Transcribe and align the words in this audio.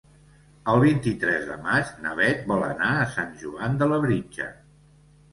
El 0.71 0.79
vint-i-tres 0.83 1.43
de 1.49 1.57
maig 1.67 1.91
na 2.05 2.13
Bet 2.19 2.41
vol 2.51 2.65
anar 2.69 2.87
a 3.01 3.11
Sant 3.17 3.35
Joan 3.43 3.77
de 3.83 3.89
Labritja. 3.91 4.49